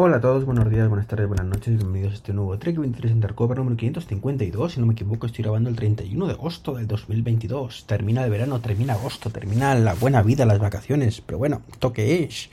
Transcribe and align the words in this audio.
Hola 0.00 0.18
a 0.18 0.20
todos, 0.20 0.44
buenos 0.44 0.70
días, 0.70 0.88
buenas 0.88 1.08
tardes, 1.08 1.26
buenas 1.26 1.46
noches, 1.46 1.76
bienvenidos 1.76 2.12
a 2.12 2.14
este 2.14 2.32
nuevo 2.32 2.56
Trek 2.56 2.78
23 2.78 3.14
Undercover 3.14 3.58
número 3.58 3.76
552. 3.76 4.74
Si 4.74 4.78
no 4.78 4.86
me 4.86 4.92
equivoco, 4.92 5.26
estoy 5.26 5.42
grabando 5.42 5.70
el 5.70 5.74
31 5.74 6.28
de 6.28 6.34
agosto 6.34 6.74
del 6.74 6.86
2022. 6.86 7.84
Termina 7.84 8.22
el 8.22 8.30
verano, 8.30 8.60
termina 8.60 8.92
agosto, 8.92 9.30
termina 9.30 9.74
la 9.74 9.94
buena 9.94 10.22
vida, 10.22 10.46
las 10.46 10.60
vacaciones. 10.60 11.20
Pero 11.20 11.38
bueno, 11.38 11.62
toque 11.80 12.22
es. 12.22 12.48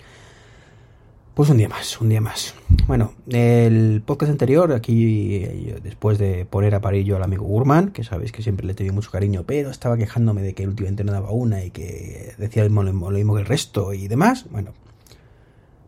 Pues 1.36 1.52
un 1.52 1.58
día 1.58 1.70
más, 1.70 2.02
un 2.02 2.10
día 2.10 2.20
más. 2.20 2.56
Bueno, 2.88 3.14
el 3.30 4.02
podcast 4.04 4.32
anterior, 4.32 4.74
aquí 4.74 5.36
eh, 5.36 5.80
después 5.84 6.18
de 6.18 6.46
poner 6.46 6.74
a 6.74 6.82
parir 6.82 7.06
yo 7.06 7.16
al 7.16 7.22
amigo 7.22 7.46
Gurman, 7.46 7.92
que 7.92 8.04
sabéis 8.04 8.32
que 8.32 8.42
siempre 8.42 8.66
le 8.66 8.72
he 8.72 8.76
tenido 8.76 8.96
mucho 8.96 9.12
cariño, 9.12 9.44
pero 9.46 9.70
estaba 9.70 9.98
quejándome 9.98 10.42
de 10.42 10.56
que 10.56 10.68
últimamente 10.68 11.04
no 11.04 11.12
daba 11.12 11.30
una 11.30 11.64
y 11.64 11.70
que 11.70 12.34
decía 12.40 12.68
lo 12.68 12.82
mismo 12.82 13.36
que 13.36 13.42
el 13.42 13.46
resto 13.46 13.94
y 13.94 14.08
demás. 14.08 14.48
Bueno, 14.50 14.72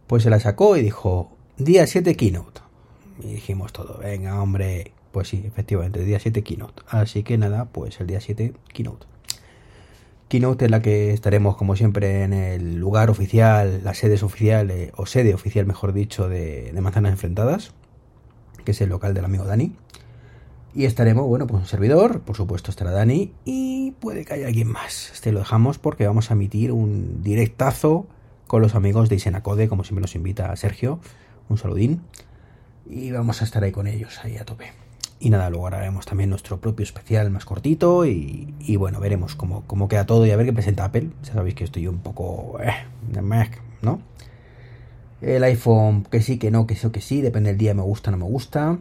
pues 0.05 0.21
se 0.21 0.29
la 0.29 0.39
sacó 0.39 0.77
y 0.77 0.83
dijo, 0.83 1.31
Día 1.57 1.87
7 1.87 2.15
Keynote. 2.15 2.61
Dijimos 3.17 3.73
todo, 3.73 3.97
venga 3.97 4.39
hombre, 4.43 4.91
pues 5.11 5.29
sí, 5.29 5.43
efectivamente, 5.43 6.03
día 6.03 6.19
7 6.19 6.43
Keynote. 6.43 6.83
Así 6.87 7.23
que 7.23 7.35
nada, 7.39 7.65
pues 7.65 7.99
el 7.99 8.05
día 8.05 8.21
7 8.21 8.53
Keynote. 8.71 9.07
Keynote 10.27 10.65
en 10.65 10.71
la 10.71 10.83
que 10.83 11.13
estaremos 11.13 11.57
como 11.57 11.75
siempre 11.75 12.21
en 12.21 12.33
el 12.33 12.75
lugar 12.75 13.09
oficial, 13.09 13.81
la 13.83 13.95
sede 13.95 14.23
oficial, 14.23 14.69
eh, 14.69 14.91
o 14.97 15.07
sede 15.07 15.33
oficial 15.33 15.65
mejor 15.65 15.93
dicho, 15.93 16.29
de, 16.29 16.71
de 16.71 16.81
Manzanas 16.81 17.13
Enfrentadas, 17.13 17.73
que 18.63 18.69
es 18.69 18.81
el 18.81 18.89
local 18.89 19.15
del 19.15 19.25
amigo 19.25 19.45
Dani. 19.45 19.73
Y 20.75 20.85
estaremos, 20.85 21.25
bueno, 21.25 21.47
pues 21.47 21.61
un 21.61 21.67
servidor, 21.67 22.21
por 22.21 22.35
supuesto 22.35 22.69
estará 22.69 22.91
Dani, 22.91 23.33
y 23.45 23.93
puede 23.99 24.25
que 24.25 24.35
haya 24.35 24.45
alguien 24.45 24.67
más. 24.67 25.09
Este 25.11 25.31
lo 25.31 25.39
dejamos 25.39 25.79
porque 25.79 26.05
vamos 26.05 26.29
a 26.29 26.35
emitir 26.35 26.71
un 26.71 27.23
directazo 27.23 28.05
con 28.45 28.61
los 28.61 28.75
amigos 28.75 29.09
de 29.09 29.15
Isenacode, 29.15 29.67
como 29.67 29.83
siempre 29.83 30.03
nos 30.03 30.13
invita 30.13 30.55
Sergio 30.55 30.99
un 31.49 31.57
saludín. 31.57 32.01
Y 32.89 33.11
vamos 33.11 33.41
a 33.41 33.45
estar 33.45 33.63
ahí 33.63 33.71
con 33.71 33.87
ellos, 33.87 34.19
ahí 34.23 34.37
a 34.37 34.45
tope. 34.45 34.71
Y 35.19 35.29
nada, 35.31 35.49
luego 35.49 35.67
haremos 35.67 36.05
también 36.05 36.29
nuestro 36.29 36.59
propio 36.59 36.83
especial 36.83 37.31
más 37.31 37.43
cortito 37.43 38.05
y, 38.05 38.75
bueno, 38.77 38.99
veremos 38.99 39.35
cómo, 39.35 39.87
queda 39.87 40.05
todo 40.05 40.25
y 40.25 40.31
a 40.31 40.37
ver 40.37 40.45
qué 40.45 40.53
presenta 40.53 40.85
Apple. 40.85 41.09
Ya 41.23 41.33
sabéis 41.33 41.55
que 41.55 41.63
estoy 41.63 41.87
un 41.87 41.99
poco... 41.99 42.59
Eh, 42.61 42.71
¿no? 43.81 43.99
El 45.21 45.43
iPhone 45.43 46.03
que 46.03 46.21
sí, 46.21 46.37
que 46.37 46.51
no, 46.51 46.67
que 46.67 46.75
sí, 46.75 46.89
que 46.91 47.01
sí, 47.01 47.21
depende 47.21 47.49
del 47.49 47.57
día, 47.57 47.73
me 47.73 47.81
gusta, 47.81 48.11
no 48.11 48.17
me 48.17 48.25
gusta. 48.25 48.77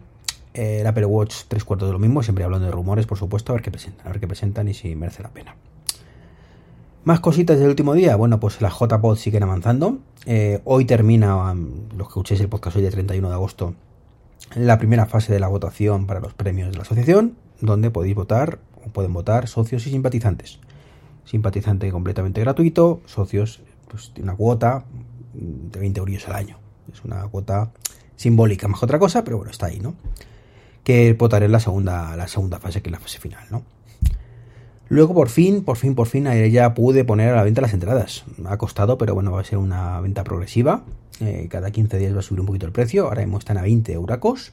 El 0.52 0.86
Apple 0.86 1.06
Watch 1.06 1.44
tres 1.48 1.64
cuartos 1.64 1.88
de 1.88 1.92
lo 1.92 1.98
mismo, 1.98 2.22
siempre 2.22 2.44
hablando 2.44 2.66
de 2.66 2.72
rumores, 2.72 3.06
por 3.06 3.18
supuesto, 3.18 3.52
a 3.52 3.54
ver 3.54 3.62
qué 3.62 3.70
presentan, 3.70 4.06
a 4.06 4.10
ver 4.10 4.20
qué 4.20 4.26
presentan 4.26 4.68
y 4.68 4.74
si 4.74 4.94
merece 4.94 5.22
la 5.22 5.30
pena. 5.30 5.56
Más 7.06 7.20
cositas 7.20 7.60
del 7.60 7.68
último 7.68 7.94
día. 7.94 8.16
Bueno, 8.16 8.40
pues 8.40 8.60
las 8.60 8.72
JPod 8.80 9.16
siguen 9.16 9.44
avanzando. 9.44 10.00
Eh, 10.24 10.60
hoy 10.64 10.86
termina, 10.86 11.52
um, 11.52 11.88
los 11.96 12.08
que 12.08 12.10
escuchéis 12.10 12.40
el 12.40 12.48
podcast 12.48 12.76
hoy 12.76 12.82
de 12.82 12.90
31 12.90 13.28
de 13.28 13.34
agosto, 13.34 13.74
la 14.56 14.76
primera 14.76 15.06
fase 15.06 15.32
de 15.32 15.38
la 15.38 15.46
votación 15.46 16.08
para 16.08 16.18
los 16.18 16.34
premios 16.34 16.68
de 16.68 16.74
la 16.74 16.82
asociación, 16.82 17.36
donde 17.60 17.92
podéis 17.92 18.16
votar 18.16 18.58
o 18.84 18.88
pueden 18.88 19.12
votar 19.12 19.46
socios 19.46 19.86
y 19.86 19.90
simpatizantes. 19.90 20.58
Simpatizante 21.24 21.92
completamente 21.92 22.40
gratuito, 22.40 23.00
socios, 23.04 23.62
pues 23.86 24.10
una 24.20 24.34
cuota 24.34 24.84
de 25.32 25.78
20 25.78 26.00
euros 26.00 26.26
al 26.26 26.34
año. 26.34 26.58
Es 26.92 27.04
una 27.04 27.22
cuota 27.28 27.70
simbólica, 28.16 28.66
más 28.66 28.82
otra 28.82 28.98
cosa, 28.98 29.22
pero 29.22 29.36
bueno, 29.36 29.52
está 29.52 29.66
ahí, 29.66 29.78
¿no? 29.78 29.94
Que 30.82 31.12
votaré 31.12 31.46
en 31.46 31.52
la 31.52 31.60
segunda, 31.60 32.16
la 32.16 32.26
segunda 32.26 32.58
fase, 32.58 32.82
que 32.82 32.88
es 32.88 32.92
la 32.92 32.98
fase 32.98 33.20
final, 33.20 33.46
¿no? 33.48 33.75
Luego 34.88 35.14
por 35.14 35.28
fin, 35.28 35.64
por 35.64 35.76
fin, 35.76 35.94
por 35.94 36.06
fin 36.06 36.26
ya 36.50 36.74
pude 36.74 37.04
poner 37.04 37.30
a 37.30 37.36
la 37.36 37.42
venta 37.42 37.60
las 37.60 37.74
entradas. 37.74 38.24
Ha 38.44 38.56
costado, 38.56 38.98
pero 38.98 39.14
bueno, 39.14 39.32
va 39.32 39.40
a 39.40 39.44
ser 39.44 39.58
una 39.58 40.00
venta 40.00 40.22
progresiva. 40.22 40.84
Eh, 41.20 41.48
cada 41.50 41.70
15 41.70 41.98
días 41.98 42.14
va 42.14 42.20
a 42.20 42.22
subir 42.22 42.40
un 42.40 42.46
poquito 42.46 42.66
el 42.66 42.72
precio. 42.72 43.06
Ahora 43.06 43.22
mismo 43.22 43.38
están 43.38 43.58
a 43.58 43.62
20 43.62 43.92
euracos. 43.92 44.52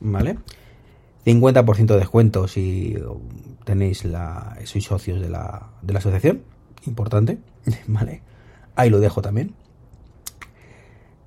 ¿Vale? 0.00 0.38
50% 1.26 1.86
de 1.86 1.98
descuento 1.98 2.46
si 2.46 2.96
tenéis 3.64 4.04
la, 4.04 4.58
sois 4.64 4.84
socios 4.84 5.20
de 5.20 5.28
la, 5.28 5.70
de 5.82 5.92
la 5.92 5.98
asociación. 5.98 6.42
Importante. 6.86 7.38
¿Vale? 7.88 8.22
Ahí 8.76 8.90
lo 8.90 9.00
dejo 9.00 9.22
también. 9.22 9.54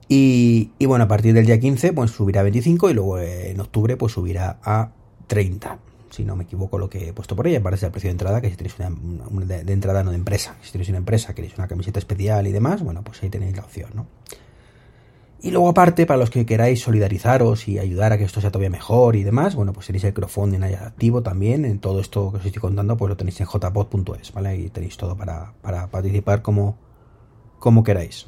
Y, 0.07 0.72
y, 0.80 0.86
bueno, 0.86 1.03
a 1.03 1.07
partir 1.09 1.34
del 1.34 1.46
día 1.46 1.59
15 1.59 1.91
pues 1.91 2.12
subirá 2.12 2.40
a 2.40 2.44
25 2.44 2.90
y 2.90 2.94
luego 2.94 3.19
en 3.19 3.59
octubre 3.59 3.97
pues 3.97 4.13
subirá 4.13 4.57
a 4.63 4.91
30 5.28 5.80
si 6.18 6.26
no 6.26 6.36
me 6.36 6.46
equivoco 6.46 6.80
lo 6.80 6.90
que 6.90 7.10
he 7.10 7.14
puesto 7.14 7.36
por 7.36 7.46
ella, 7.46 7.62
parece 7.62 7.86
el 7.86 7.92
precio 7.92 8.08
de 8.08 8.14
entrada, 8.14 8.42
que 8.42 8.50
si 8.50 8.56
tenéis 8.56 8.76
una, 8.80 9.46
de, 9.46 9.72
entrada 9.72 10.04
no 10.04 10.10
de 10.10 10.16
empresa, 10.16 10.58
si 10.64 10.72
tenéis 10.72 10.90
una 10.90 10.98
empresa, 10.98 11.36
queréis 11.36 11.56
una 11.60 11.68
camiseta 11.68 12.00
especial 12.00 12.48
y 12.48 12.52
demás, 12.52 12.82
bueno, 12.82 13.04
pues 13.04 13.22
ahí 13.22 13.30
tenéis 13.30 13.56
la 13.56 13.64
opción, 13.64 13.92
¿no? 13.94 14.08
Y 15.40 15.52
luego 15.52 15.70
aparte, 15.70 16.08
para 16.08 16.18
los 16.20 16.32
que 16.32 16.48
queráis 16.48 16.82
solidarizaros 16.82 17.68
y 17.68 17.78
ayudar 17.78 18.14
a 18.14 18.18
que 18.18 18.24
esto 18.24 18.42
sea 18.42 18.50
todavía 18.50 18.72
mejor 18.72 19.16
y 19.16 19.24
demás, 19.24 19.54
bueno, 19.54 19.72
pues 19.74 19.86
tenéis 19.86 20.06
el 20.06 20.14
crowdfunding 20.16 20.64
ahí 20.64 20.74
activo 20.74 21.22
también, 21.22 21.64
en 21.66 21.78
todo 21.78 22.00
esto 22.00 22.32
que 22.32 22.38
os 22.38 22.46
estoy 22.46 22.62
contando, 22.62 22.98
pues 22.98 23.10
lo 23.10 23.16
tenéis 23.16 23.40
en 23.40 23.46
jpod.es, 23.46 24.34
¿vale? 24.34 24.50
Ahí 24.50 24.70
tenéis 24.72 24.98
todo 24.98 25.16
para, 25.16 25.54
para 25.62 25.92
participar 25.92 26.42
como, 26.42 26.80
como 27.60 27.84
queráis. 27.84 28.26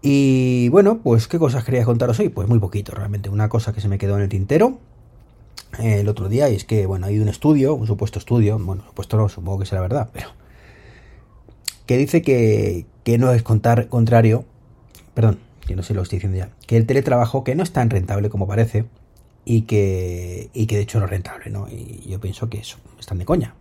Y 0.00 0.68
bueno, 0.68 1.00
pues 1.02 1.26
qué 1.26 1.40
cosas 1.40 1.64
quería 1.64 1.84
contaros 1.84 2.20
hoy, 2.20 2.28
pues 2.28 2.46
muy 2.46 2.60
poquito, 2.60 2.92
realmente, 2.92 3.30
una 3.30 3.48
cosa 3.48 3.72
que 3.72 3.80
se 3.80 3.88
me 3.88 3.98
quedó 3.98 4.14
en 4.14 4.22
el 4.22 4.28
tintero, 4.28 4.78
el 5.80 6.08
otro 6.08 6.28
día, 6.28 6.48
y 6.48 6.54
es 6.54 6.64
que, 6.64 6.86
bueno, 6.86 7.06
hay 7.06 7.18
un 7.18 7.28
estudio, 7.28 7.74
un 7.74 7.86
supuesto 7.86 8.18
estudio, 8.18 8.58
bueno, 8.58 8.84
supuesto 8.86 9.16
no, 9.16 9.28
supongo 9.28 9.60
que 9.60 9.66
será 9.66 9.80
verdad, 9.80 10.10
pero 10.12 10.28
que 11.86 11.96
dice 11.96 12.22
que, 12.22 12.86
que 13.04 13.18
no 13.18 13.32
es 13.32 13.42
contar, 13.42 13.88
contrario, 13.88 14.44
perdón, 15.14 15.38
que 15.66 15.76
no 15.76 15.82
sé 15.82 15.94
lo 15.94 16.02
estoy 16.02 16.18
diciendo 16.18 16.38
ya, 16.38 16.50
que 16.66 16.76
el 16.76 16.86
teletrabajo 16.86 17.44
que 17.44 17.54
no 17.54 17.62
es 17.62 17.72
tan 17.72 17.90
rentable 17.90 18.28
como 18.28 18.46
parece 18.46 18.84
y 19.44 19.62
que, 19.62 20.50
y 20.52 20.66
que 20.66 20.76
de 20.76 20.82
hecho 20.82 20.98
no 20.98 21.04
es 21.04 21.10
rentable, 21.10 21.50
¿no? 21.50 21.68
Y 21.68 22.08
yo 22.08 22.20
pienso 22.20 22.48
que 22.48 22.58
eso, 22.58 22.78
están 22.98 23.18
de 23.18 23.24
coña, 23.24 23.54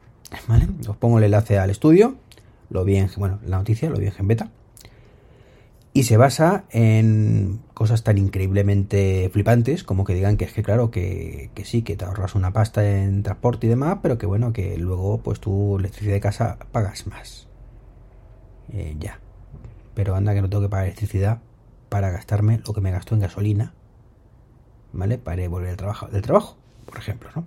¿vale? 0.48 0.68
Os 0.88 0.98
pongo 0.98 1.20
el 1.20 1.24
enlace 1.26 1.60
al 1.60 1.70
estudio, 1.70 2.16
lo 2.70 2.84
vi 2.84 2.98
en, 2.98 3.10
bueno, 3.18 3.40
la 3.46 3.58
noticia, 3.58 3.90
lo 3.90 3.98
vi 3.98 4.08
en 4.08 4.28
Beta 4.28 4.50
y 5.94 6.04
se 6.04 6.18
basa 6.18 6.66
en 6.72 7.62
cosas 7.76 8.04
tan 8.04 8.18
increíblemente 8.18 9.30
flipantes 9.32 9.84
como 9.84 10.06
que 10.06 10.16
digan 10.16 10.38
que 10.38 10.46
es 10.46 10.54
que 10.54 10.64
claro, 10.64 10.90
que, 10.90 11.52
sí, 11.66 11.84
que 11.84 11.98
te 11.98 12.06
ahorras 12.06 12.34
una 12.34 12.54
pasta 12.54 13.04
en 13.04 13.22
transporte 13.22 13.68
y 13.68 13.70
demás, 13.70 14.00
pero 14.02 14.18
que 14.18 14.26
bueno, 14.26 14.54
que 14.54 14.78
luego 14.78 15.20
pues 15.20 15.40
tu 15.40 15.78
electricidad 15.78 16.14
de 16.14 16.22
casa 16.22 16.58
pagas 16.72 17.06
más. 17.06 17.48
Eh, 18.72 18.96
ya. 18.98 19.20
Pero 19.94 20.16
anda 20.16 20.34
que 20.34 20.42
no 20.42 20.50
tengo 20.50 20.64
que 20.64 20.70
pagar 20.70 20.86
electricidad 20.86 21.42
para 21.90 22.10
gastarme 22.10 22.62
lo 22.66 22.74
que 22.74 22.82
me 22.82 22.92
gasto 22.92 23.14
en 23.14 23.22
gasolina. 23.22 23.74
¿Vale? 24.94 25.18
Para 25.18 25.48
volver 25.50 25.72
al 25.72 25.78
trabajo, 25.78 26.08
del 26.08 26.22
trabajo, 26.22 26.56
por 26.86 26.98
ejemplo, 26.98 27.30
¿no? 27.36 27.46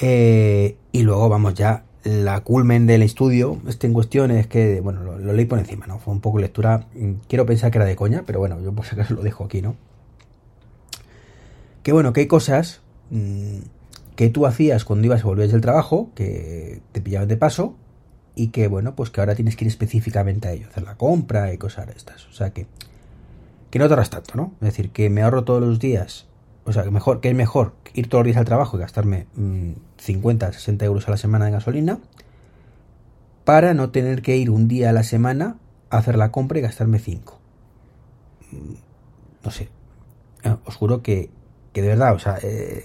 Eh, 0.00 0.76
y 0.92 1.02
luego 1.02 1.30
vamos 1.30 1.54
ya 1.54 1.84
la 2.04 2.40
culmen 2.40 2.86
del 2.86 3.02
estudio 3.02 3.60
este 3.68 3.86
en 3.86 3.92
cuestión 3.92 4.30
es 4.30 4.46
que, 4.46 4.80
bueno, 4.80 5.02
lo, 5.02 5.32
leí 5.32 5.44
por 5.44 5.58
encima, 5.58 5.86
¿no? 5.86 5.98
Fue 5.98 6.12
un 6.12 6.20
poco 6.20 6.38
lectura, 6.38 6.86
mm, 6.94 7.12
quiero 7.28 7.46
pensar 7.46 7.70
que 7.70 7.78
era 7.78 7.84
de 7.84 7.96
coña, 7.96 8.24
pero 8.26 8.38
bueno, 8.38 8.60
yo 8.60 8.72
por 8.72 8.84
si 8.84 8.94
acaso 8.94 9.14
lo 9.14 9.22
dejo 9.22 9.44
aquí, 9.44 9.62
¿no? 9.62 9.76
Que 11.82 11.92
bueno, 11.92 12.12
que 12.12 12.20
hay 12.20 12.26
cosas 12.26 12.80
mm, 13.10 13.58
que 14.16 14.30
tú 14.30 14.46
hacías 14.46 14.84
cuando 14.84 15.06
ibas 15.06 15.20
y 15.20 15.24
volvías 15.24 15.52
del 15.52 15.60
trabajo, 15.60 16.10
que 16.14 16.80
te 16.92 17.00
pillaban 17.00 17.28
de 17.28 17.36
paso, 17.36 17.76
y 18.34 18.48
que 18.48 18.68
bueno, 18.68 18.94
pues 18.94 19.10
que 19.10 19.20
ahora 19.20 19.34
tienes 19.34 19.56
que 19.56 19.64
ir 19.64 19.68
específicamente 19.68 20.48
a 20.48 20.52
ello, 20.52 20.68
hacer 20.68 20.84
la 20.84 20.96
compra 20.96 21.52
y 21.52 21.58
cosas 21.58 21.86
de 21.86 21.92
estas. 21.92 22.26
O 22.26 22.32
sea 22.32 22.50
que, 22.50 22.66
que 23.70 23.78
no 23.78 23.86
te 23.86 23.94
ahorras 23.94 24.10
tanto, 24.10 24.34
¿no? 24.36 24.54
Es 24.60 24.68
decir, 24.68 24.90
que 24.90 25.10
me 25.10 25.22
ahorro 25.22 25.44
todos 25.44 25.60
los 25.60 25.78
días 25.78 26.26
o 26.64 26.72
sea, 26.72 26.84
que, 26.84 26.90
mejor, 26.90 27.20
que 27.20 27.28
es 27.28 27.34
mejor 27.34 27.74
ir 27.94 28.08
todos 28.08 28.22
los 28.22 28.26
días 28.26 28.36
al 28.38 28.44
trabajo 28.44 28.76
y 28.76 28.80
gastarme 28.80 29.26
50, 29.98 30.48
mm, 30.48 30.52
60 30.52 30.84
euros 30.84 31.08
a 31.08 31.10
la 31.10 31.16
semana 31.16 31.46
de 31.46 31.50
gasolina 31.52 31.98
para 33.44 33.74
no 33.74 33.90
tener 33.90 34.22
que 34.22 34.36
ir 34.36 34.50
un 34.50 34.68
día 34.68 34.90
a 34.90 34.92
la 34.92 35.02
semana 35.02 35.56
a 35.90 35.98
hacer 35.98 36.16
la 36.16 36.30
compra 36.30 36.58
y 36.58 36.62
gastarme 36.62 36.98
5. 36.98 37.38
Mm, 38.52 38.56
no 39.44 39.50
sé. 39.50 39.68
Eh, 40.44 40.56
os 40.64 40.76
juro 40.76 41.02
que, 41.02 41.30
que 41.72 41.82
de 41.82 41.88
verdad, 41.88 42.14
o 42.14 42.18
sea, 42.18 42.38
eh, 42.42 42.84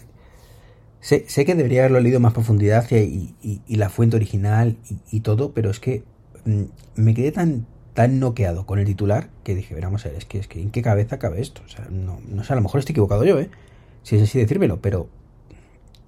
sé, 0.99 1.25
sé, 1.27 1.45
que 1.45 1.55
debería 1.55 1.81
haberlo 1.81 1.99
leído 1.99 2.19
más 2.19 2.33
profundidad 2.33 2.89
y, 2.91 3.35
y, 3.41 3.75
la 3.75 3.89
fuente 3.89 4.15
original 4.15 4.77
y, 5.11 5.19
todo, 5.21 5.53
pero 5.53 5.69
es 5.69 5.79
que 5.79 6.03
mm, 6.45 6.63
me 6.95 7.13
quedé 7.13 7.31
tan, 7.31 7.67
tan 7.97 8.19
noqueado 8.19 8.67
con 8.67 8.77
el 8.77 8.85
titular 8.85 9.31
que 9.43 9.55
dije, 9.55 9.73
veramos 9.73 10.05
a 10.05 10.09
ver, 10.09 10.19
es 10.19 10.25
que, 10.25 10.37
es 10.37 10.47
que 10.47 10.61
¿en 10.61 10.69
qué 10.69 10.83
cabeza 10.83 11.17
cabe 11.17 11.41
esto? 11.41 11.63
O 11.65 11.67
sea, 11.67 11.87
no, 11.89 12.21
no 12.27 12.43
sé, 12.43 12.53
a 12.53 12.55
lo 12.55 12.61
mejor 12.61 12.77
estoy 12.77 12.93
equivocado 12.93 13.25
yo, 13.25 13.39
¿eh? 13.39 13.49
Si 14.03 14.17
es 14.17 14.21
así 14.21 14.37
decírmelo, 14.37 14.79
pero 14.81 15.09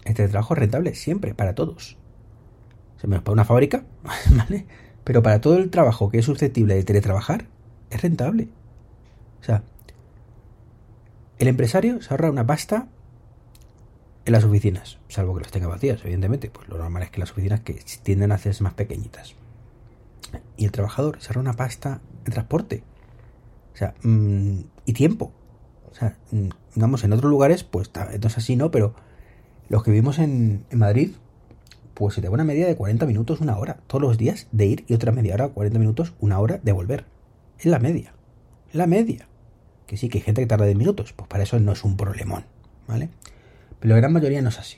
el 0.05 0.13
teletrabajo 0.13 0.53
es 0.53 0.59
rentable 0.59 0.93
siempre, 0.93 1.33
para 1.33 1.55
todos. 1.55 1.97
Se 2.97 3.07
me 3.07 3.19
para 3.21 3.33
una 3.33 3.43
fábrica, 3.43 3.85
¿vale? 4.29 4.67
Pero 5.03 5.23
para 5.23 5.41
todo 5.41 5.57
el 5.57 5.71
trabajo 5.71 6.11
que 6.11 6.19
es 6.19 6.25
susceptible 6.25 6.75
de 6.75 6.83
teletrabajar, 6.83 7.47
es 7.89 7.99
rentable. 8.03 8.49
O 9.41 9.43
sea, 9.43 9.63
el 11.39 11.47
empresario 11.47 12.03
se 12.03 12.13
ahorra 12.13 12.29
una 12.29 12.45
pasta 12.45 12.87
en 14.25 14.33
las 14.33 14.43
oficinas, 14.43 14.99
salvo 15.07 15.33
que 15.33 15.41
las 15.41 15.51
tenga 15.51 15.65
vacías, 15.65 16.01
evidentemente. 16.03 16.51
Pues 16.51 16.67
lo 16.67 16.77
normal 16.77 17.01
es 17.01 17.09
que 17.09 17.19
las 17.19 17.31
oficinas 17.31 17.61
que 17.61 17.81
tienden 18.03 18.31
a 18.31 18.35
hacerse 18.35 18.61
más 18.61 18.75
pequeñitas. 18.75 19.33
Y 20.57 20.65
el 20.65 20.71
trabajador 20.71 21.21
se 21.21 21.29
ahorra 21.29 21.41
una 21.41 21.53
pasta 21.53 22.01
en 22.25 22.33
transporte. 22.33 22.83
O 23.73 23.77
sea, 23.77 23.93
mmm, 24.03 24.59
y 24.85 24.93
tiempo. 24.93 25.31
O 25.91 25.95
sea, 25.95 26.17
mmm, 26.31 26.49
vamos, 26.75 27.03
en 27.03 27.13
otros 27.13 27.29
lugares, 27.29 27.63
pues 27.63 27.91
no 27.95 28.27
es 28.27 28.37
así, 28.37 28.55
¿no? 28.55 28.71
Pero 28.71 28.93
los 29.69 29.83
que 29.83 29.91
vivimos 29.91 30.19
en, 30.19 30.65
Madrid, 30.71 31.11
pues 31.93 32.15
se 32.15 32.21
te 32.21 32.27
va 32.27 32.33
una 32.33 32.43
media 32.43 32.67
de 32.67 32.75
40 32.75 33.05
minutos, 33.05 33.39
una 33.39 33.57
hora, 33.57 33.77
todos 33.87 34.01
los 34.01 34.17
días 34.17 34.47
de 34.51 34.65
ir 34.65 34.85
y 34.87 34.93
otra 34.93 35.11
media 35.11 35.35
hora, 35.35 35.49
40 35.49 35.79
minutos, 35.79 36.13
una 36.19 36.39
hora 36.39 36.59
de 36.61 36.71
volver. 36.71 37.05
Es 37.57 37.65
la 37.65 37.79
media. 37.79 38.13
La 38.71 38.87
media. 38.87 39.27
Que 39.85 39.97
sí, 39.97 40.09
que 40.09 40.19
hay 40.19 40.23
gente 40.23 40.41
que 40.41 40.47
tarda 40.47 40.65
10 40.65 40.77
minutos, 40.77 41.13
pues 41.13 41.27
para 41.27 41.43
eso 41.43 41.59
no 41.59 41.71
es 41.71 41.83
un 41.83 41.97
problemón, 41.97 42.45
¿vale? 42.87 43.09
Pero 43.79 43.93
la 43.93 44.01
gran 44.01 44.13
mayoría 44.13 44.41
no 44.41 44.49
es 44.49 44.59
así. 44.59 44.77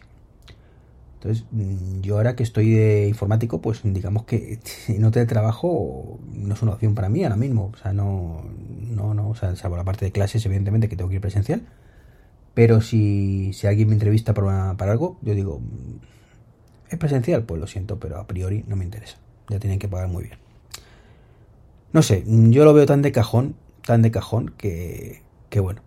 Entonces, 1.21 1.45
mm, 1.51 2.01
yo 2.01 2.17
ahora 2.17 2.35
que 2.35 2.41
estoy 2.41 2.71
de 2.71 3.07
informático, 3.07 3.61
pues 3.61 3.81
digamos 3.83 4.23
que 4.25 4.59
no 4.97 5.11
te 5.11 5.23
trabajo 5.27 6.19
no 6.33 6.55
es 6.55 6.61
una 6.63 6.73
opción 6.73 6.95
para 6.95 7.09
mí 7.09 7.23
ahora 7.23 7.35
mismo. 7.35 7.71
O 7.73 7.77
sea, 7.77 7.93
no, 7.93 8.43
no, 8.89 9.13
no, 9.13 9.29
o 9.29 9.35
sea, 9.35 9.55
salvo 9.55 9.77
la 9.77 9.83
parte 9.83 10.05
de 10.05 10.11
clases, 10.11 10.43
evidentemente, 10.47 10.89
que 10.89 10.95
tengo 10.95 11.09
que 11.09 11.15
ir 11.15 11.21
presencial. 11.21 11.61
Pero 12.55 12.81
si, 12.81 13.53
si 13.53 13.67
alguien 13.67 13.89
me 13.89 13.93
entrevista 13.93 14.33
para, 14.33 14.75
para 14.77 14.91
algo, 14.93 15.17
yo 15.21 15.35
digo, 15.35 15.59
mm, 15.59 15.99
¿es 16.89 16.97
presencial? 16.97 17.43
Pues 17.43 17.61
lo 17.61 17.67
siento, 17.67 17.99
pero 17.99 18.17
a 18.19 18.25
priori 18.27 18.65
no 18.67 18.75
me 18.75 18.83
interesa. 18.85 19.17
Ya 19.49 19.59
tienen 19.59 19.79
que 19.79 19.87
pagar 19.87 20.07
muy 20.07 20.23
bien. 20.23 20.39
No 21.93 22.01
sé, 22.01 22.23
mm, 22.25 22.49
yo 22.51 22.65
lo 22.65 22.73
veo 22.73 22.87
tan 22.87 23.03
de 23.03 23.11
cajón, 23.11 23.55
tan 23.85 24.01
de 24.01 24.09
cajón, 24.09 24.53
que, 24.57 25.21
que 25.49 25.59
bueno, 25.59 25.81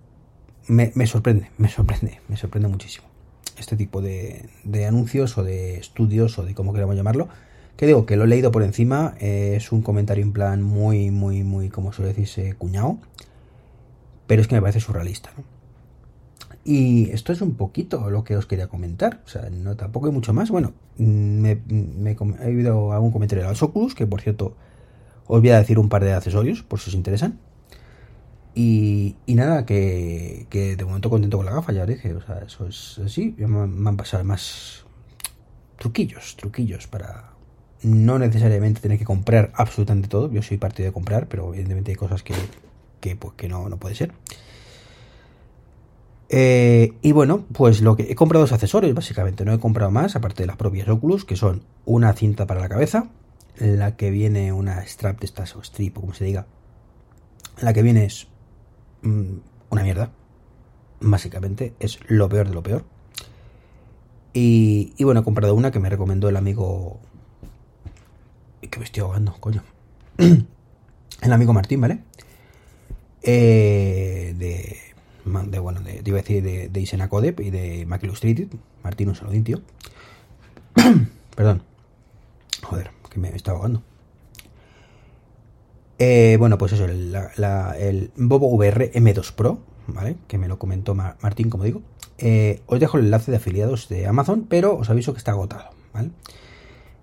me, 0.68 0.92
me 0.94 1.06
sorprende, 1.08 1.50
me 1.58 1.68
sorprende, 1.68 2.20
me 2.28 2.36
sorprende 2.36 2.68
muchísimo 2.68 3.13
este 3.58 3.76
tipo 3.76 4.02
de, 4.02 4.48
de, 4.64 4.86
anuncios 4.86 5.36
o 5.38 5.44
de 5.44 5.76
estudios 5.76 6.38
o 6.38 6.44
de 6.44 6.54
cómo 6.54 6.72
queramos 6.72 6.96
llamarlo. 6.96 7.28
Que 7.76 7.86
digo, 7.86 8.06
que 8.06 8.16
lo 8.16 8.24
he 8.24 8.28
leído 8.28 8.52
por 8.52 8.62
encima, 8.62 9.14
eh, 9.20 9.54
es 9.56 9.72
un 9.72 9.82
comentario 9.82 10.22
en 10.22 10.32
plan 10.32 10.62
muy, 10.62 11.10
muy, 11.10 11.42
muy, 11.42 11.68
como 11.68 11.92
suele 11.92 12.10
decirse, 12.10 12.54
cuñado. 12.54 12.98
Pero 14.26 14.42
es 14.42 14.48
que 14.48 14.54
me 14.54 14.60
parece 14.60 14.80
surrealista. 14.80 15.30
Y 16.64 17.10
esto 17.10 17.32
es 17.32 17.42
un 17.42 17.54
poquito 17.56 18.08
lo 18.10 18.24
que 18.24 18.36
os 18.36 18.46
quería 18.46 18.68
comentar. 18.68 19.22
O 19.26 19.28
sea, 19.28 19.50
no 19.50 19.76
tampoco 19.76 20.06
hay 20.06 20.12
mucho 20.12 20.32
más. 20.32 20.50
Bueno, 20.50 20.72
me, 20.96 21.56
me, 21.66 22.12
he 22.12 22.46
oído 22.46 22.92
algún 22.92 23.12
comentario 23.12 23.44
de 23.44 23.50
los 23.50 23.62
Oculus, 23.62 23.94
que 23.94 24.06
por 24.06 24.22
cierto, 24.22 24.56
os 25.26 25.40
voy 25.40 25.50
a 25.50 25.58
decir 25.58 25.78
un 25.78 25.88
par 25.88 26.04
de 26.04 26.12
accesorios, 26.12 26.62
por 26.62 26.80
si 26.80 26.90
os 26.90 26.94
interesan. 26.94 27.38
Y, 28.54 29.16
nada, 29.26 29.66
que, 29.66 30.46
de 30.50 30.84
momento 30.84 31.10
contento 31.10 31.38
con 31.38 31.46
la 31.46 31.52
gafa, 31.52 31.72
ya 31.72 31.82
os 31.82 31.88
dije. 31.88 32.14
O 32.14 32.20
sea, 32.20 32.38
eso 32.46 32.66
es 32.66 33.00
así. 33.04 33.34
Me, 33.38 33.66
me 33.66 33.88
han 33.88 33.96
pasado 33.96 34.22
más 34.24 34.84
truquillos, 35.76 36.36
truquillos 36.36 36.86
para 36.86 37.32
no 37.82 38.18
necesariamente 38.18 38.80
tener 38.80 38.98
que 38.98 39.04
comprar 39.04 39.52
absolutamente 39.54 40.08
todo. 40.08 40.30
Yo 40.30 40.42
soy 40.42 40.56
partido 40.56 40.86
de 40.86 40.92
comprar, 40.92 41.28
pero 41.28 41.48
evidentemente 41.48 41.90
hay 41.90 41.96
cosas 41.96 42.22
que, 42.22 42.34
que, 43.00 43.16
pues, 43.16 43.34
que 43.34 43.48
no, 43.48 43.68
no 43.68 43.76
puede 43.76 43.94
ser. 43.94 44.12
Eh, 46.30 46.94
y 47.02 47.12
bueno, 47.12 47.44
pues 47.52 47.82
lo 47.82 47.96
que 47.96 48.04
he 48.10 48.14
comprado 48.14 48.44
dos 48.44 48.52
accesorios, 48.52 48.94
básicamente. 48.94 49.44
No 49.44 49.52
he 49.52 49.58
comprado 49.58 49.90
más, 49.90 50.16
aparte 50.16 50.42
de 50.42 50.46
las 50.46 50.56
propias 50.56 50.88
Oculus, 50.88 51.24
que 51.24 51.36
son 51.36 51.62
una 51.84 52.12
cinta 52.14 52.46
para 52.46 52.60
la 52.60 52.68
cabeza, 52.68 53.10
la 53.58 53.96
que 53.96 54.10
viene 54.10 54.52
una 54.52 54.80
strap 54.86 55.20
de 55.20 55.26
estas, 55.26 55.54
o 55.54 55.62
strip, 55.62 55.98
o 55.98 56.00
como 56.00 56.14
se 56.14 56.24
diga. 56.24 56.46
La 57.60 57.72
que 57.72 57.82
viene 57.82 58.06
es 58.06 58.26
una 59.04 59.82
mierda. 59.82 60.10
Básicamente, 61.00 61.74
es 61.80 61.98
lo 62.08 62.28
peor 62.28 62.48
de 62.48 62.54
lo 62.54 62.62
peor. 62.62 62.84
Y, 64.32 64.92
bueno, 65.04 65.20
he 65.20 65.24
comprado 65.24 65.54
una 65.54 65.70
que 65.70 65.78
me 65.78 65.88
recomendó 65.88 66.28
el 66.28 66.36
amigo. 66.36 66.98
Que 68.60 68.78
me 68.78 68.84
estoy 68.84 69.02
ahogando, 69.02 69.34
coño. 69.38 69.62
el 70.18 71.32
amigo 71.32 71.52
Martín, 71.52 71.80
¿vale? 71.80 72.00
Eh, 73.22 74.34
de 74.36 74.94
de, 75.24 75.58
bueno, 75.58 75.80
de, 75.80 76.02
iba 76.04 76.18
a 76.18 76.22
decir 76.22 76.42
de, 76.42 76.68
de 76.68 76.80
Isena 76.80 77.08
Codep 77.08 77.40
y 77.40 77.50
de 77.50 77.86
Mac. 77.86 78.02
Martín, 78.82 79.08
un 79.08 79.14
saludín, 79.14 79.44
tío. 79.44 79.60
Perdón. 81.36 81.62
Joder, 82.62 82.90
que 83.10 83.18
me 83.18 83.34
está 83.34 83.52
ahogando. 83.52 83.82
Eh, 85.98 86.36
bueno, 86.38 86.58
pues 86.58 86.72
eso, 86.72 86.84
el, 86.84 87.12
la, 87.12 87.74
el 87.78 88.10
Bobo 88.16 88.48
VR 88.48 88.92
M2 88.92 89.32
Pro, 89.32 89.60
¿vale? 89.86 90.16
Que 90.26 90.38
me 90.38 90.48
lo 90.48 90.58
comentó 90.58 90.94
Martín, 90.94 91.50
como 91.50 91.64
digo. 91.64 91.82
Eh, 92.18 92.60
os 92.66 92.80
dejo 92.80 92.98
el 92.98 93.06
enlace 93.06 93.30
de 93.30 93.38
afiliados 93.38 93.88
de 93.88 94.06
Amazon, 94.06 94.46
pero 94.48 94.76
os 94.76 94.90
aviso 94.90 95.12
que 95.12 95.18
está 95.18 95.32
agotado, 95.32 95.70
¿vale? 95.92 96.10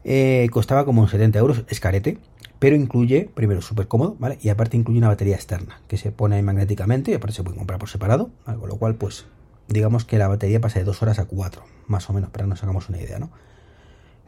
Eh, 0.03 0.47
costaba 0.51 0.85
como 0.85 1.07
70 1.07 1.39
euros, 1.39 1.63
es 1.67 1.79
carete 1.79 2.17
pero 2.61 2.75
incluye, 2.75 3.27
primero, 3.33 3.59
súper 3.59 3.87
cómodo, 3.87 4.15
¿vale? 4.19 4.37
Y 4.39 4.49
aparte 4.49 4.77
incluye 4.77 4.99
una 4.99 5.07
batería 5.07 5.33
externa 5.33 5.81
que 5.87 5.97
se 5.97 6.11
pone 6.11 6.39
magnéticamente 6.43 7.09
y 7.09 7.15
aparte 7.15 7.37
se 7.37 7.43
puede 7.43 7.57
comprar 7.57 7.79
por 7.79 7.89
separado, 7.89 8.29
¿vale? 8.45 8.59
con 8.59 8.69
lo 8.69 8.75
cual, 8.75 8.93
pues, 8.93 9.25
digamos 9.67 10.05
que 10.05 10.19
la 10.19 10.27
batería 10.27 10.61
pasa 10.61 10.77
de 10.77 10.85
2 10.85 11.01
horas 11.01 11.17
a 11.17 11.25
4, 11.25 11.63
más 11.87 12.07
o 12.07 12.13
menos, 12.13 12.29
para 12.29 12.45
que 12.45 12.49
nos 12.49 12.61
hagamos 12.61 12.87
una 12.87 13.01
idea, 13.01 13.17
¿no? 13.17 13.31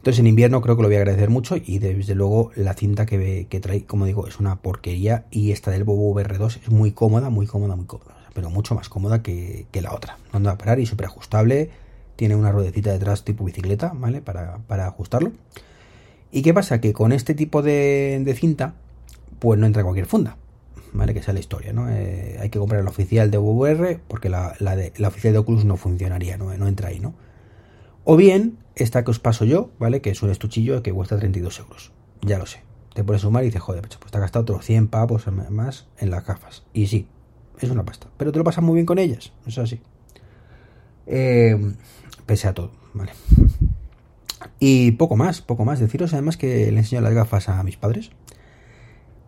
Entonces 0.04 0.20
en 0.20 0.26
invierno 0.26 0.60
creo 0.60 0.76
que 0.76 0.82
lo 0.82 0.88
voy 0.88 0.96
a 0.96 0.98
agradecer 0.98 1.30
mucho 1.30 1.56
y 1.56 1.78
desde 1.78 2.14
luego 2.14 2.50
la 2.56 2.74
cinta 2.74 3.06
que, 3.06 3.46
que 3.48 3.58
trae, 3.58 3.86
como 3.86 4.04
digo, 4.04 4.28
es 4.28 4.38
una 4.38 4.56
porquería 4.56 5.24
y 5.30 5.50
esta 5.50 5.70
del 5.70 5.84
Bobo 5.84 6.14
VR2 6.14 6.60
es 6.60 6.68
muy 6.68 6.92
cómoda, 6.92 7.30
muy 7.30 7.46
cómoda, 7.46 7.74
muy 7.74 7.86
cómoda, 7.86 8.14
pero 8.34 8.50
mucho 8.50 8.74
más 8.74 8.90
cómoda 8.90 9.22
que, 9.22 9.64
que 9.70 9.80
la 9.80 9.94
otra. 9.94 10.18
No 10.30 10.36
anda 10.36 10.50
a 10.50 10.58
parar 10.58 10.78
y 10.78 10.84
súper 10.84 11.06
ajustable, 11.06 11.70
tiene 12.16 12.36
una 12.36 12.52
ruedecita 12.52 12.92
detrás 12.92 13.24
tipo 13.24 13.46
bicicleta, 13.46 13.92
¿vale? 13.94 14.20
Para, 14.20 14.58
para 14.66 14.86
ajustarlo. 14.86 15.32
¿Y 16.30 16.42
qué 16.42 16.52
pasa? 16.52 16.82
Que 16.82 16.92
con 16.92 17.10
este 17.10 17.32
tipo 17.32 17.62
de, 17.62 18.20
de 18.22 18.34
cinta, 18.34 18.74
pues 19.38 19.58
no 19.58 19.64
entra 19.64 19.84
cualquier 19.84 20.04
funda. 20.04 20.36
¿Vale? 20.92 21.14
Que 21.14 21.22
sea 21.22 21.32
la 21.32 21.40
historia, 21.40 21.72
¿no? 21.72 21.88
Eh, 21.88 22.36
hay 22.38 22.50
que 22.50 22.58
comprar 22.58 22.84
la 22.84 22.90
oficial 22.90 23.30
de 23.30 23.38
VR 23.38 24.00
porque 24.06 24.28
la, 24.28 24.54
la, 24.58 24.76
de, 24.76 24.92
la 24.98 25.08
oficial 25.08 25.32
de 25.32 25.38
Oculus 25.38 25.64
no 25.64 25.78
funcionaría, 25.78 26.36
¿no? 26.36 26.54
no 26.54 26.68
entra 26.68 26.90
ahí, 26.90 27.00
¿no? 27.00 27.14
O 28.04 28.18
bien, 28.18 28.58
esta 28.76 29.04
que 29.04 29.10
os 29.10 29.20
paso 29.20 29.44
yo, 29.44 29.70
¿vale? 29.78 30.00
Que 30.00 30.10
es 30.10 30.22
un 30.22 30.30
estuchillo 30.30 30.82
que 30.82 30.92
cuesta 30.92 31.16
32 31.16 31.58
euros. 31.60 31.92
Ya 32.22 32.38
lo 32.38 32.46
sé. 32.46 32.62
Te 32.94 33.04
pones 33.04 33.22
sumar 33.22 33.42
y 33.42 33.46
dices, 33.46 33.62
joder, 33.62 33.88
pues 33.88 34.10
te 34.10 34.18
has 34.18 34.22
gastado 34.22 34.42
otros 34.42 34.64
100 34.64 34.88
pavos 34.88 35.26
más 35.50 35.86
en 35.98 36.10
las 36.10 36.24
gafas. 36.24 36.64
Y 36.72 36.86
sí, 36.86 37.08
es 37.60 37.70
una 37.70 37.84
pasta. 37.84 38.08
Pero 38.16 38.32
te 38.32 38.38
lo 38.38 38.44
pasas 38.44 38.64
muy 38.64 38.74
bien 38.74 38.86
con 38.86 38.98
ellas. 38.98 39.32
Es 39.46 39.58
así. 39.58 39.80
Eh, 41.06 41.74
pese 42.26 42.48
a 42.48 42.54
todo, 42.54 42.72
¿vale? 42.92 43.12
Y 44.58 44.92
poco 44.92 45.16
más, 45.16 45.40
poco 45.40 45.64
más. 45.64 45.80
Deciros 45.80 46.12
además 46.12 46.36
que 46.36 46.70
le 46.70 46.78
enseño 46.78 47.00
las 47.00 47.14
gafas 47.14 47.48
a 47.48 47.62
mis 47.62 47.76
padres. 47.76 48.10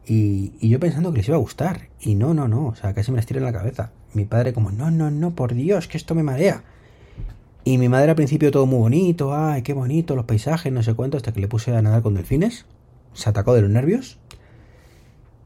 Y, 0.06 0.52
yo 0.66 0.78
pensando 0.78 1.10
que 1.10 1.18
les 1.18 1.28
iba 1.28 1.36
a 1.36 1.40
gustar. 1.40 1.88
Y 2.00 2.14
no, 2.14 2.34
no, 2.34 2.48
no. 2.48 2.66
O 2.66 2.74
sea, 2.74 2.94
casi 2.94 3.10
me 3.10 3.16
las 3.16 3.26
tira 3.26 3.38
en 3.38 3.46
la 3.46 3.52
cabeza. 3.52 3.92
Mi 4.14 4.24
padre 4.24 4.52
como, 4.52 4.70
no, 4.70 4.90
no, 4.90 5.10
no, 5.10 5.34
por 5.34 5.54
Dios, 5.54 5.88
que 5.88 5.96
esto 5.96 6.14
me 6.14 6.22
marea. 6.22 6.64
Y 7.66 7.78
mi 7.78 7.88
madre 7.88 8.10
al 8.10 8.14
principio 8.14 8.52
todo 8.52 8.64
muy 8.64 8.78
bonito. 8.78 9.34
Ay, 9.34 9.62
qué 9.62 9.72
bonito, 9.72 10.14
los 10.14 10.24
paisajes, 10.24 10.72
no 10.72 10.84
sé 10.84 10.94
cuánto. 10.94 11.16
Hasta 11.16 11.32
que 11.32 11.40
le 11.40 11.48
puse 11.48 11.74
a 11.74 11.82
nadar 11.82 12.00
con 12.00 12.14
delfines. 12.14 12.64
Se 13.12 13.28
atacó 13.28 13.54
de 13.54 13.62
los 13.62 13.70
nervios. 13.70 14.20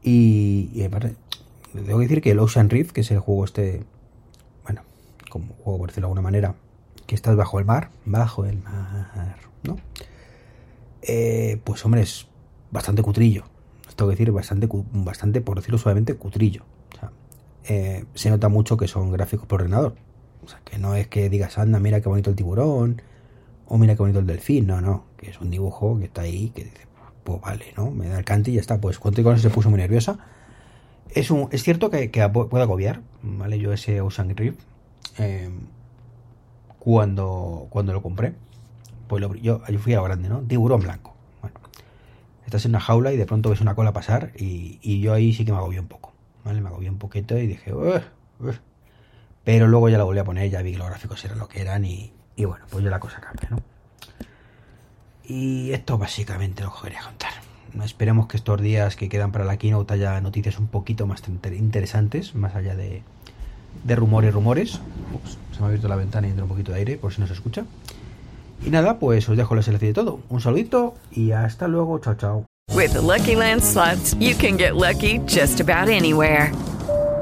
Y, 0.03 0.69
y 0.71 0.83
aparte, 0.83 1.15
tengo 1.73 1.97
que 1.97 2.03
decir 2.03 2.21
que 2.21 2.29
el 2.29 2.37
Ocean 2.37 2.69
Rift, 2.69 2.91
que 2.91 3.01
es 3.01 3.09
el 3.09 3.17
juego 3.17 3.43
este... 3.43 3.83
Bueno, 4.63 4.83
como 5.31 5.55
juego 5.63 5.79
por 5.79 5.89
decirlo 5.89 6.09
de 6.09 6.09
alguna 6.11 6.21
manera. 6.21 6.53
Que 7.07 7.15
estás 7.15 7.35
bajo 7.35 7.57
el 7.57 7.65
mar. 7.65 7.89
Bajo 8.05 8.45
el 8.45 8.61
mar 8.61 9.37
¿no? 9.63 9.77
Eh, 11.01 11.59
pues 11.63 11.83
hombre, 11.85 12.01
es 12.01 12.27
bastante 12.69 13.01
cutrillo. 13.01 13.45
Tengo 13.95 14.11
que 14.11 14.15
decir, 14.15 14.31
bastante, 14.31 14.69
bastante, 14.93 15.41
por 15.41 15.55
decirlo 15.55 15.79
suavemente, 15.79 16.13
cutrillo. 16.13 16.65
O 16.93 16.99
sea, 16.99 17.11
eh, 17.63 18.05
se 18.13 18.29
nota 18.29 18.47
mucho 18.47 18.77
que 18.77 18.87
son 18.87 19.11
gráficos 19.11 19.47
por 19.47 19.61
ordenador. 19.61 19.95
O 20.43 20.47
sea, 20.47 20.59
que 20.65 20.77
no 20.77 20.95
es 20.95 21.07
que 21.07 21.29
digas, 21.29 21.57
anda, 21.57 21.79
mira 21.79 22.01
qué 22.01 22.09
bonito 22.09 22.29
el 22.29 22.35
tiburón, 22.35 23.01
o 23.67 23.77
mira 23.77 23.95
qué 23.95 23.99
bonito 23.99 24.19
el 24.19 24.27
delfín. 24.27 24.67
No, 24.67 24.81
no, 24.81 25.05
que 25.17 25.29
es 25.29 25.39
un 25.39 25.51
dibujo 25.51 25.97
que 25.99 26.05
está 26.05 26.21
ahí, 26.21 26.49
que 26.49 26.65
dice, 26.65 26.87
pues 27.23 27.41
vale, 27.41 27.65
¿no? 27.77 27.91
Me 27.91 28.07
da 28.07 28.19
el 28.19 28.25
cante 28.25 28.51
y 28.51 28.55
ya 28.55 28.61
está. 28.61 28.79
Pues 28.81 28.99
cuando 28.99 29.21
con 29.23 29.33
eso 29.35 29.43
se 29.43 29.53
puso 29.53 29.69
muy 29.69 29.79
nerviosa. 29.79 30.19
Es, 31.09 31.29
un, 31.29 31.49
es 31.51 31.63
cierto 31.63 31.89
que, 31.89 32.09
que 32.09 32.27
puede 32.29 32.63
agobiar, 32.63 33.01
¿vale? 33.21 33.59
Yo 33.59 33.73
ese 33.73 33.99
Ocean 34.01 34.33
eh, 35.17 35.49
cuando, 36.79 37.67
cuando 37.69 37.93
lo 37.93 38.01
compré, 38.01 38.33
pues 39.07 39.21
lo, 39.21 39.35
yo, 39.35 39.61
yo 39.67 39.79
fui 39.79 39.93
a 39.93 39.97
lo 39.97 40.03
grande, 40.03 40.29
¿no? 40.29 40.39
Tiburón 40.41 40.81
blanco. 40.81 41.13
Bueno, 41.41 41.59
estás 42.45 42.65
en 42.65 42.71
una 42.71 42.79
jaula 42.79 43.11
y 43.11 43.17
de 43.17 43.25
pronto 43.25 43.49
ves 43.49 43.61
una 43.61 43.75
cola 43.75 43.91
pasar 43.91 44.31
y, 44.37 44.79
y 44.81 45.01
yo 45.01 45.13
ahí 45.13 45.33
sí 45.33 45.43
que 45.43 45.51
me 45.51 45.57
agobié 45.57 45.79
un 45.79 45.87
poco, 45.87 46.13
¿vale? 46.45 46.61
Me 46.61 46.69
agobié 46.69 46.89
un 46.89 46.97
poquito 46.97 47.37
y 47.37 47.45
dije, 47.45 47.73
"Ugh, 47.73 48.01
ugh". 48.39 48.55
Pero 49.43 49.67
luego 49.67 49.89
ya 49.89 49.97
la 49.97 50.03
volví 50.03 50.19
a 50.19 50.23
poner, 50.23 50.49
ya 50.49 50.61
vi 50.61 50.73
que 50.73 50.77
los 50.77 50.87
gráficos 50.87 51.23
eran 51.25 51.39
lo 51.39 51.47
que 51.47 51.61
eran 51.61 51.85
y, 51.85 52.11
y 52.35 52.45
bueno, 52.45 52.65
pues 52.69 52.83
ya 52.83 52.89
la 52.89 52.99
cosa 52.99 53.19
cambia, 53.19 53.49
¿no? 53.49 53.57
Y 55.25 55.71
esto 55.71 55.97
básicamente 55.97 56.63
lo 56.63 56.73
que 56.73 56.81
quería 56.83 57.01
contar. 57.01 57.31
Esperemos 57.83 58.27
que 58.27 58.35
estos 58.37 58.59
días 58.61 58.95
que 58.97 59.07
quedan 59.07 59.31
para 59.31 59.45
la 59.45 59.55
keynote 59.57 59.93
haya 59.93 60.19
noticias 60.19 60.59
un 60.59 60.67
poquito 60.67 61.07
más 61.07 61.23
inter- 61.29 61.53
interesantes, 61.53 62.35
más 62.35 62.53
allá 62.55 62.75
de, 62.75 63.01
de 63.85 63.95
rumores, 63.95 64.33
rumores. 64.33 64.79
Ups, 65.13 65.37
se 65.53 65.59
me 65.59 65.65
ha 65.65 65.67
abierto 65.67 65.87
la 65.87 65.95
ventana 65.95 66.27
y 66.27 66.31
entra 66.31 66.43
un 66.43 66.49
poquito 66.49 66.73
de 66.73 66.79
aire, 66.79 66.97
por 66.97 67.13
si 67.13 67.21
no 67.21 67.27
se 67.27 67.33
escucha. 67.33 67.63
Y 68.65 68.69
nada, 68.71 68.99
pues 68.99 69.29
os 69.29 69.37
dejo 69.37 69.55
la 69.55 69.61
selección 69.61 69.91
de 69.91 69.93
todo. 69.93 70.19
Un 70.27 70.41
saludito 70.41 70.95
y 71.11 71.31
hasta 71.31 71.67
luego. 71.69 71.97
Chao, 71.99 72.15
chao. 72.15 72.45
With 72.75 72.91
the 72.91 73.01
Lucky 73.01 73.35
Land 73.35 73.61
slots, 73.63 74.15
you 74.19 74.35
can 74.35 74.57
get 74.57 74.75
lucky 74.75 75.19
just 75.25 75.61
about 75.61 75.89
anywhere. 75.89 76.51